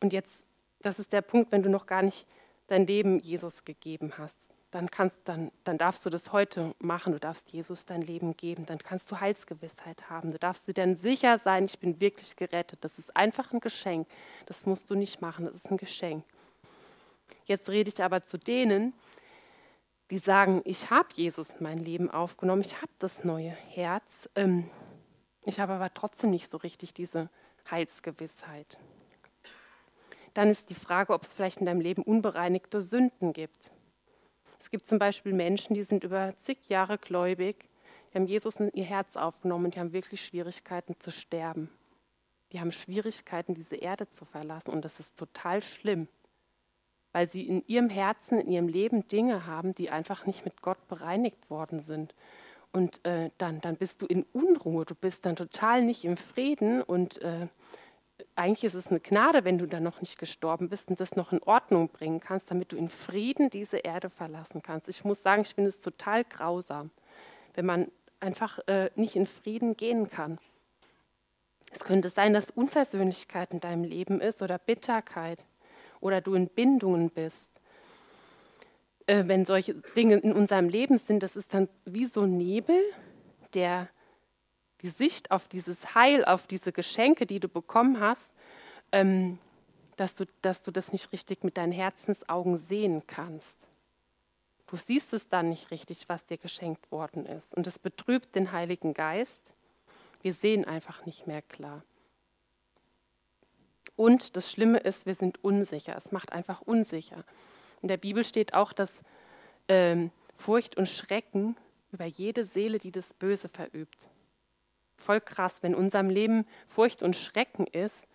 [0.00, 0.44] Und jetzt,
[0.80, 2.26] das ist der Punkt, wenn du noch gar nicht
[2.66, 4.36] dein Leben Jesus gegeben hast,
[4.70, 7.12] dann, kannst, dann, dann darfst du das heute machen.
[7.12, 8.64] Du darfst Jesus dein Leben geben.
[8.64, 10.32] Dann kannst du Heilsgewissheit haben.
[10.32, 12.78] Du darfst dir dann sicher sein, ich bin wirklich gerettet.
[12.82, 14.08] Das ist einfach ein Geschenk.
[14.46, 15.44] Das musst du nicht machen.
[15.44, 16.24] Das ist ein Geschenk.
[17.44, 18.94] Jetzt rede ich aber zu denen,
[20.12, 24.68] die sagen, ich habe Jesus in mein Leben aufgenommen, ich habe das neue Herz, ähm,
[25.46, 27.30] ich habe aber trotzdem nicht so richtig diese
[27.70, 28.76] Heilsgewissheit.
[30.34, 33.70] Dann ist die Frage, ob es vielleicht in deinem Leben unbereinigte Sünden gibt.
[34.60, 37.70] Es gibt zum Beispiel Menschen, die sind über zig Jahre gläubig,
[38.12, 41.70] die haben Jesus in ihr Herz aufgenommen und die haben wirklich Schwierigkeiten zu sterben.
[42.52, 46.06] Die haben Schwierigkeiten, diese Erde zu verlassen und das ist total schlimm
[47.12, 50.88] weil sie in ihrem Herzen, in ihrem Leben Dinge haben, die einfach nicht mit Gott
[50.88, 52.14] bereinigt worden sind.
[52.72, 56.80] Und äh, dann, dann bist du in Unruhe, du bist dann total nicht im Frieden
[56.80, 57.48] und äh,
[58.34, 61.32] eigentlich ist es eine Gnade, wenn du dann noch nicht gestorben bist und das noch
[61.32, 64.88] in Ordnung bringen kannst, damit du in Frieden diese Erde verlassen kannst.
[64.88, 66.90] Ich muss sagen, ich finde es total grausam,
[67.54, 70.38] wenn man einfach äh, nicht in Frieden gehen kann.
[71.72, 75.44] Es könnte sein, dass Unversöhnlichkeit in deinem Leben ist oder Bitterkeit
[76.02, 77.50] oder du in Bindungen bist,
[79.06, 82.80] äh, wenn solche Dinge in unserem Leben sind, das ist dann wie so Nebel,
[83.54, 83.88] der
[84.82, 88.30] die Sicht auf dieses Heil, auf diese Geschenke, die du bekommen hast,
[88.90, 89.38] ähm,
[89.96, 93.56] dass, du, dass du das nicht richtig mit deinen Herzensaugen sehen kannst.
[94.66, 97.54] Du siehst es dann nicht richtig, was dir geschenkt worden ist.
[97.54, 99.42] Und es betrübt den Heiligen Geist.
[100.22, 101.82] Wir sehen einfach nicht mehr klar.
[103.96, 105.94] Und das Schlimme ist, wir sind unsicher.
[105.96, 107.24] Es macht einfach unsicher.
[107.82, 108.90] In der Bibel steht auch, dass
[109.68, 111.56] ähm, Furcht und Schrecken
[111.92, 114.08] über jede Seele, die das Böse verübt.
[114.96, 118.06] Voll krass, wenn in unserem Leben Furcht und Schrecken ist,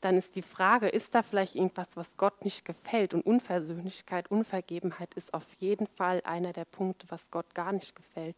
[0.00, 3.14] dann ist die Frage, ist da vielleicht irgendwas, was Gott nicht gefällt?
[3.14, 8.36] Und Unversöhnlichkeit, Unvergebenheit ist auf jeden Fall einer der Punkte, was Gott gar nicht gefällt.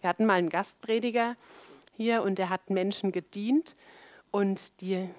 [0.00, 1.36] Wir hatten mal einen Gastprediger
[1.96, 3.74] hier und der hat Menschen gedient
[4.30, 5.10] und die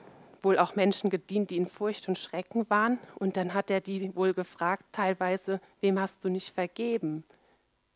[0.43, 2.99] wohl auch Menschen gedient, die in Furcht und Schrecken waren.
[3.15, 7.23] Und dann hat er die wohl gefragt, teilweise, wem hast du nicht vergeben?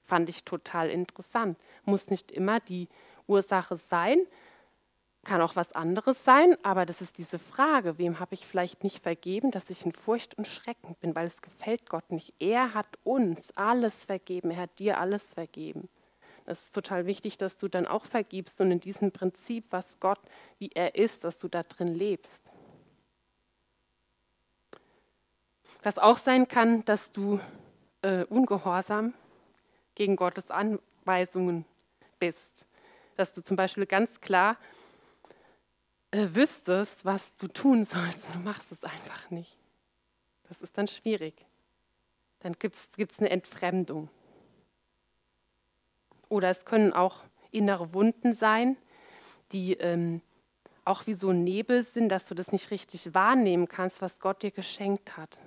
[0.03, 1.57] Fand ich total interessant.
[1.83, 2.87] Muss nicht immer die
[3.27, 4.19] Ursache sein,
[5.25, 9.01] kann auch was anderes sein, aber das ist diese Frage, wem habe ich vielleicht nicht
[9.01, 12.33] vergeben, dass ich in Furcht und Schrecken bin, weil es gefällt Gott nicht.
[12.39, 15.89] Er hat uns alles vergeben, er hat dir alles vergeben.
[16.45, 20.19] Das ist total wichtig, dass du dann auch vergibst und in diesem Prinzip, was Gott,
[20.59, 22.51] wie er ist, dass du da drin lebst.
[25.81, 27.39] Was auch sein kann, dass du
[28.03, 29.13] äh, ungehorsam
[29.95, 31.65] gegen Gottes Anweisungen
[32.19, 32.67] bist.
[33.17, 34.57] Dass du zum Beispiel ganz klar
[36.11, 38.33] äh, wüsstest, was du tun sollst.
[38.35, 39.57] Du machst es einfach nicht.
[40.43, 41.33] Das ist dann schwierig.
[42.39, 44.09] Dann gibt es eine Entfremdung.
[46.29, 48.77] Oder es können auch innere Wunden sein,
[49.51, 50.21] die ähm,
[50.83, 54.43] auch wie so ein Nebel sind, dass du das nicht richtig wahrnehmen kannst, was Gott
[54.43, 55.39] dir geschenkt hat.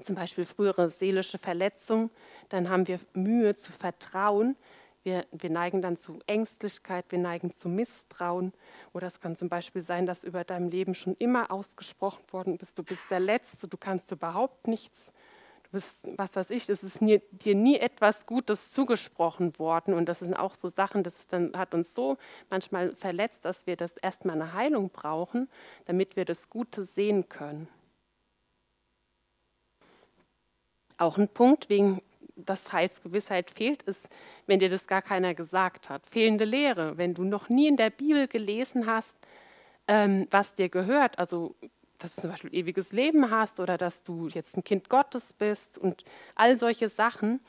[0.00, 2.10] Zum Beispiel frühere seelische Verletzung,
[2.48, 4.56] dann haben wir Mühe zu vertrauen.
[5.04, 8.52] Wir, wir neigen dann zu Ängstlichkeit, wir neigen zu Misstrauen.
[8.92, 12.78] Oder es kann zum Beispiel sein, dass über deinem Leben schon immer ausgesprochen worden ist,
[12.78, 15.12] du bist der Letzte, du kannst überhaupt nichts
[15.72, 19.94] bist, was weiß ich, es ist nie, dir nie etwas Gutes zugesprochen worden.
[19.94, 22.18] Und das sind auch so Sachen, das dann, hat uns so
[22.50, 25.48] manchmal verletzt, dass wir das erstmal eine Heilung brauchen,
[25.86, 27.68] damit wir das Gute sehen können.
[30.98, 32.00] Auch ein Punkt, wegen
[32.36, 34.08] das Heilsgewissheit fehlt, ist,
[34.46, 36.06] wenn dir das gar keiner gesagt hat.
[36.06, 39.16] Fehlende Lehre, wenn du noch nie in der Bibel gelesen hast,
[39.88, 41.54] ähm, was dir gehört, also
[42.02, 45.78] dass du zum Beispiel ewiges Leben hast oder dass du jetzt ein Kind Gottes bist
[45.78, 47.40] und all solche Sachen,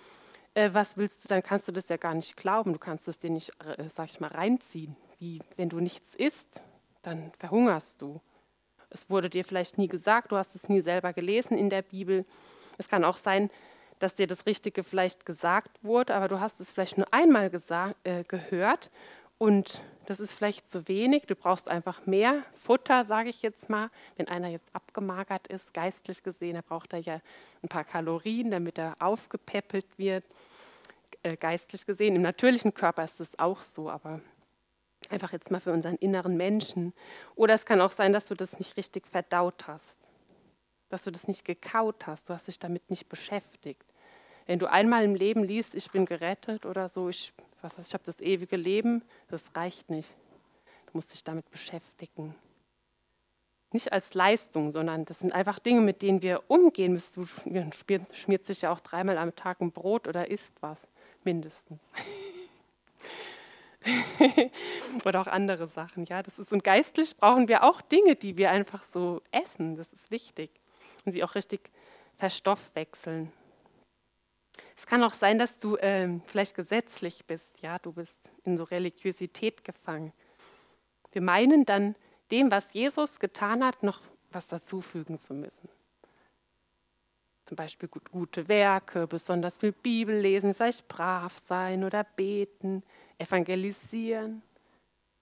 [0.54, 2.74] äh, was willst du, dann kannst du das ja gar nicht glauben.
[2.74, 4.96] Du kannst es dir nicht, äh, sag ich mal, reinziehen.
[5.20, 6.62] Wie wenn du nichts isst,
[7.02, 8.22] dann verhungerst du.
[8.90, 12.26] Es wurde dir vielleicht nie gesagt, du hast es nie selber gelesen in der Bibel.
[12.78, 13.50] Es kann auch sein,
[14.00, 17.50] dass dir das Richtige vielleicht gesagt wurde, aber du hast es vielleicht nur einmal
[18.04, 18.92] äh, gehört
[19.44, 21.24] und das ist vielleicht zu wenig.
[21.24, 23.90] Du brauchst einfach mehr Futter, sage ich jetzt mal.
[24.16, 27.20] Wenn einer jetzt abgemagert ist, geistlich gesehen, dann braucht er ja
[27.62, 30.24] ein paar Kalorien, damit er aufgepäppelt wird.
[31.24, 32.16] Äh, geistlich gesehen.
[32.16, 34.22] Im natürlichen Körper ist es auch so, aber
[35.10, 36.94] einfach jetzt mal für unseren inneren Menschen.
[37.36, 40.08] Oder es kann auch sein, dass du das nicht richtig verdaut hast,
[40.88, 43.84] dass du das nicht gekaut hast, du hast dich damit nicht beschäftigt.
[44.46, 48.04] Wenn du einmal im Leben liest, ich bin gerettet oder so, ich was ich, habe
[48.06, 50.10] das ewige Leben, das reicht nicht.
[50.88, 52.36] Du musst dich damit beschäftigen.
[53.72, 57.28] Nicht als Leistung, sondern das sind einfach Dinge, mit denen wir umgehen müssen.
[57.46, 60.80] Du schmiert sich ja auch dreimal am Tag ein Brot oder isst was,
[61.24, 61.82] mindestens.
[65.06, 66.06] oder auch andere Sachen.
[66.06, 69.76] Ja, das ist, und geistlich brauchen wir auch Dinge, die wir einfach so essen.
[69.76, 70.52] Das ist wichtig.
[71.06, 71.72] Und sie auch richtig
[72.18, 73.32] verstoffwechseln.
[74.76, 78.64] Es kann auch sein, dass du ähm, vielleicht gesetzlich bist, ja, du bist in so
[78.64, 80.14] Religiosität gefangen.
[81.12, 81.96] Wir meinen dann
[82.32, 85.70] dem, was Jesus getan hat, noch was dazufügen zu müssen.
[87.46, 92.84] Zum Beispiel gut, gute Werke, besonders viel Bibel lesen, vielleicht brav sein oder beten,
[93.18, 94.42] evangelisieren.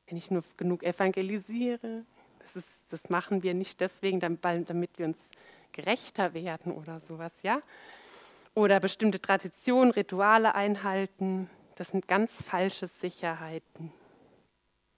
[0.07, 2.05] Wenn ich nur genug evangelisiere,
[2.39, 5.17] das, ist, das machen wir nicht deswegen, damit wir uns
[5.71, 7.61] gerechter werden oder sowas, ja,
[8.53, 11.49] oder bestimmte Traditionen, Rituale einhalten.
[11.75, 13.91] Das sind ganz falsche Sicherheiten.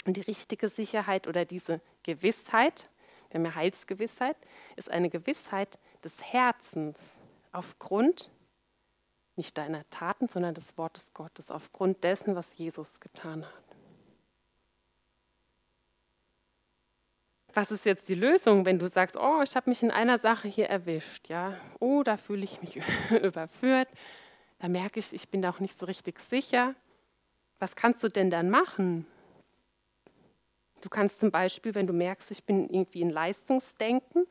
[0.06, 2.90] Und die richtige Sicherheit oder diese Gewissheit,
[3.30, 4.38] wir haben ja Heilsgewissheit,
[4.76, 6.98] ist eine Gewissheit des Herzens
[7.52, 8.30] aufgrund
[9.36, 13.63] nicht deiner Taten, sondern des Wortes Gottes, aufgrund dessen, was Jesus getan hat.
[17.54, 20.48] Was ist jetzt die Lösung, wenn du sagst, oh, ich habe mich in einer Sache
[20.48, 22.80] hier erwischt, ja, oh, da fühle ich mich
[23.24, 23.88] überführt,
[24.60, 26.74] da merke ich, ich bin da auch nicht so richtig sicher.
[27.60, 29.06] Was kannst du denn dann machen?
[30.82, 34.26] Du kannst zum Beispiel, wenn du merkst, ich bin irgendwie in Leistungsdenken,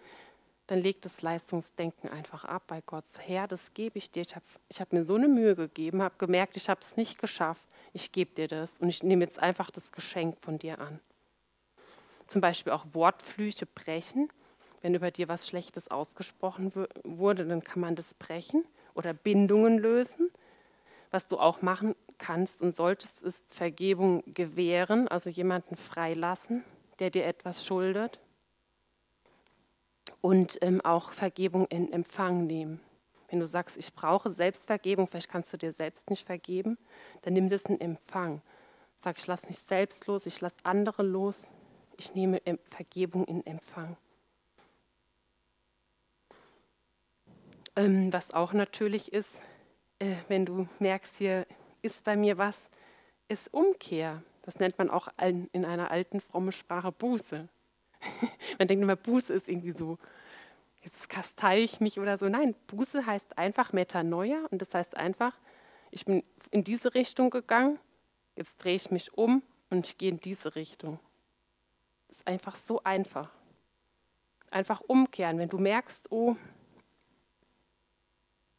[0.67, 3.05] dann leg das Leistungsdenken einfach ab bei Gott.
[3.19, 4.23] Herr, das gebe ich dir.
[4.23, 4.45] Ich habe
[4.79, 7.63] hab mir so eine Mühe gegeben, habe gemerkt, ich habe es nicht geschafft.
[7.93, 11.01] Ich gebe dir das und ich nehme jetzt einfach das Geschenk von dir an.
[12.33, 14.31] Zum Beispiel auch Wortflüche brechen.
[14.81, 16.73] Wenn über dir was Schlechtes ausgesprochen
[17.05, 18.65] wurde, dann kann man das brechen
[18.95, 20.31] oder Bindungen lösen.
[21.11, 26.65] Was du auch machen kannst und solltest, ist Vergebung gewähren, also jemanden freilassen,
[27.01, 28.19] der dir etwas schuldet
[30.23, 32.81] und ähm, auch Vergebung in Empfang nehmen.
[33.29, 36.79] Wenn du sagst, ich brauche Selbstvergebung, vielleicht kannst du dir selbst nicht vergeben,
[37.21, 38.41] dann nimm das in Empfang.
[38.97, 41.47] Sag, ich lasse mich selbst los, ich lasse andere los,
[42.03, 43.97] ich nehme Vergebung in Empfang.
[47.77, 49.41] Ähm, was auch natürlich ist,
[50.01, 51.47] äh, wenn du merkst, hier
[51.81, 52.57] ist bei mir was,
[53.29, 54.23] ist Umkehr.
[54.43, 57.49] Das nennt man auch in einer alten frommen Sprache Buße.
[58.59, 59.97] Man denkt immer, Buße ist irgendwie so,
[60.83, 62.27] jetzt kastei ich mich oder so.
[62.27, 65.39] Nein, Buße heißt einfach Metanoia und das heißt einfach,
[65.93, 67.79] ich bin in diese Richtung gegangen,
[68.35, 70.99] jetzt drehe ich mich um und ich gehe in diese Richtung.
[72.13, 73.33] Ist einfach so einfach.
[74.53, 75.39] Einfach umkehren.
[75.39, 76.37] Wenn du merkst, oh,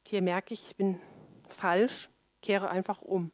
[0.05, 0.99] hier merke ich, ich bin
[1.47, 2.09] falsch,
[2.41, 3.31] kehre einfach um.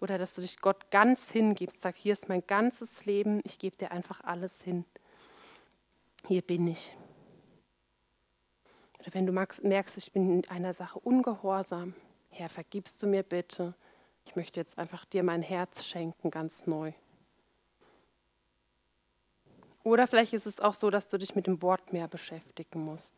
[0.00, 3.78] Oder dass du dich Gott ganz hingibst, sag, hier ist mein ganzes Leben, ich gebe
[3.78, 4.84] dir einfach alles hin
[6.26, 6.96] hier bin ich.
[8.98, 11.94] Oder wenn du merkst, ich bin in einer Sache ungehorsam,
[12.30, 13.74] Herr, vergibst du mir bitte.
[14.26, 16.92] Ich möchte jetzt einfach dir mein Herz schenken, ganz neu.
[19.84, 23.14] Oder vielleicht ist es auch so, dass du dich mit dem Wort mehr beschäftigen musst.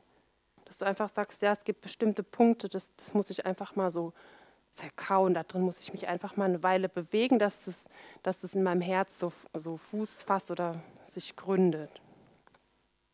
[0.65, 3.91] Dass du einfach sagst, ja, es gibt bestimmte Punkte, das, das muss ich einfach mal
[3.91, 4.13] so
[4.73, 5.33] zerkauen.
[5.33, 7.85] Da drin muss ich mich einfach mal eine Weile bewegen, dass das,
[8.25, 12.01] dass das in meinem Herz so, so Fuß fasst oder sich gründet.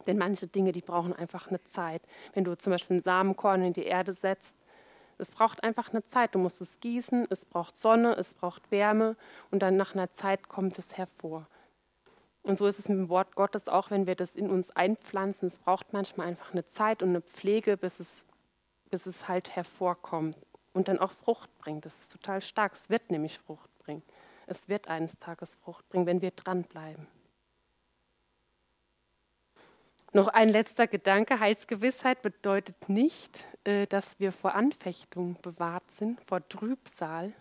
[0.07, 2.03] Denn manche Dinge, die brauchen einfach eine Zeit.
[2.33, 4.57] Wenn du zum Beispiel ein Samenkorn in die Erde setzt,
[5.19, 6.35] es braucht einfach eine Zeit.
[6.35, 9.15] Du musst es gießen, es braucht Sonne, es braucht Wärme
[9.51, 11.47] und dann nach einer Zeit kommt es hervor.
[12.43, 15.47] Und so ist es mit dem Wort Gottes auch, wenn wir das in uns einpflanzen.
[15.47, 18.25] Es braucht manchmal einfach eine Zeit und eine Pflege, bis es,
[18.91, 20.37] bis es halt hervorkommt
[20.73, 21.87] und dann auch Frucht bringt.
[21.87, 22.73] Das ist total stark.
[22.75, 24.03] Es wird nämlich Frucht bringen.
[24.47, 27.07] Es wird eines Tages Frucht bringen, wenn wir dranbleiben.
[30.13, 31.41] Noch ein letzter Gedanke.
[31.41, 37.33] Heilsgewissheit bedeutet nicht, äh, dass wir vor Anfechtung bewahrt sind, vor Trübsal.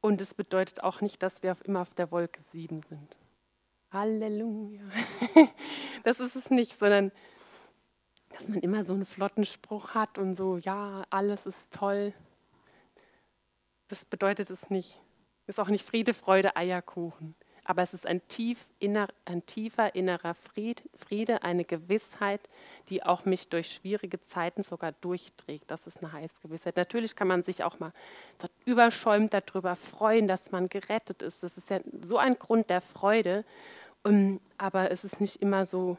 [0.00, 3.16] Und es bedeutet auch nicht, dass wir immer auf der Wolke sieben sind.
[3.92, 4.82] Halleluja.
[6.04, 7.10] Das ist es nicht, sondern
[8.30, 12.12] dass man immer so einen flotten Spruch hat und so, ja, alles ist toll.
[13.88, 15.00] Das bedeutet es nicht.
[15.48, 17.34] Ist auch nicht Friede, Freude, Eierkuchen
[17.68, 22.48] aber es ist ein, tief inner, ein tiefer innerer Friede, eine Gewissheit,
[22.88, 25.68] die auch mich durch schwierige Zeiten sogar durchträgt.
[25.70, 26.76] Das ist eine Heilsgewissheit.
[26.76, 27.92] Natürlich kann man sich auch mal
[28.66, 31.42] überschäumt darüber freuen, dass man gerettet ist.
[31.42, 33.44] Das ist ja so ein Grund der Freude,
[34.04, 35.96] ähm, aber es ist nicht immer so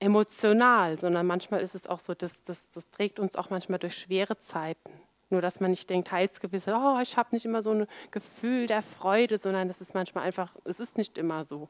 [0.00, 3.96] emotional, sondern manchmal ist es auch so, dass das, das trägt uns auch manchmal durch
[3.96, 4.90] schwere Zeiten.
[5.30, 8.80] Nur, dass man nicht denkt, Heilsgewissheit, oh, ich habe nicht immer so ein Gefühl der
[8.80, 11.68] Freude, sondern das ist manchmal einfach, es ist nicht immer so.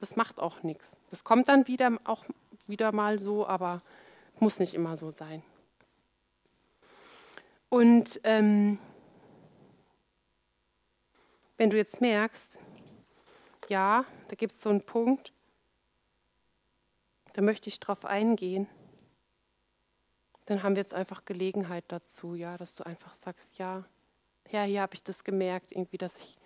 [0.00, 0.90] Das macht auch nichts.
[1.10, 2.24] Das kommt dann wieder auch
[2.66, 3.82] wieder mal so, aber
[4.40, 5.42] muss nicht immer so sein.
[7.68, 8.78] Und ähm,
[11.56, 12.58] wenn du jetzt merkst,
[13.68, 15.32] ja, da gibt es so einen Punkt,
[17.32, 18.68] da möchte ich drauf eingehen
[20.46, 23.84] dann haben wir jetzt einfach Gelegenheit dazu, ja, dass du einfach sagst, ja,
[24.48, 26.38] Herr, hier habe ich das gemerkt, irgendwie, dass ich,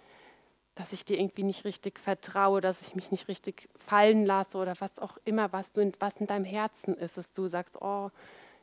[0.75, 4.75] dass ich dir irgendwie nicht richtig vertraue, dass ich mich nicht richtig fallen lasse oder
[4.81, 8.11] was auch immer, was du in, was in deinem Herzen ist, dass du sagst, oh,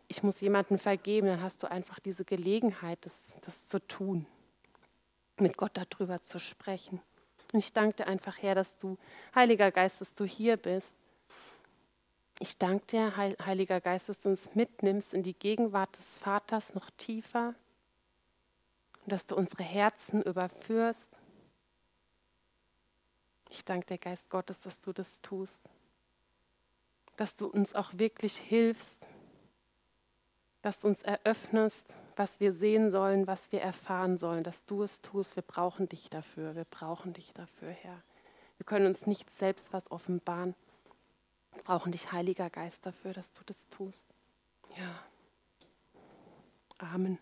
[0.07, 4.25] ich muss jemanden vergeben, dann hast du einfach diese Gelegenheit, das, das zu tun,
[5.39, 7.01] mit Gott darüber zu sprechen.
[7.53, 8.97] Und ich danke dir einfach, Herr, dass du,
[9.33, 10.95] Heiliger Geist, dass du hier bist.
[12.39, 16.89] Ich danke dir, Heiliger Geist, dass du uns mitnimmst in die Gegenwart des Vaters noch
[16.91, 17.55] tiefer.
[19.03, 21.09] Und dass du unsere Herzen überführst.
[23.49, 25.69] Ich danke dir, Geist Gottes, dass du das tust,
[27.15, 28.97] dass du uns auch wirklich hilfst,
[30.61, 35.01] dass du uns eröffnest, was wir sehen sollen, was wir erfahren sollen, dass du es
[35.01, 35.35] tust.
[35.35, 38.01] Wir brauchen dich dafür, wir brauchen dich dafür, Herr.
[38.57, 40.55] Wir können uns nicht selbst was offenbaren.
[41.53, 44.05] Wir brauchen dich, Heiliger Geist, dafür, dass du das tust.
[44.77, 44.99] Ja.
[46.79, 47.19] Amen.